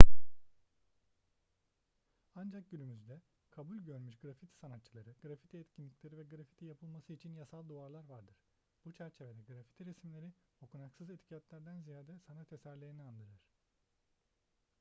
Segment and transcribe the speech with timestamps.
[2.35, 8.35] ancak günümüzde kabul görmüş grafiti sanatçıları grafiti etkinlikleri ve grafiti yapılması için yasal duvarlar vardır
[8.85, 13.41] bu çerçevede grafiti resimleri okunaksız etiketlerden ziyade sanat eserlerini andırır